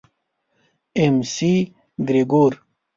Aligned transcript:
اېم 0.99 1.15
سي 1.33 1.53
ګرېګور. 2.07 2.53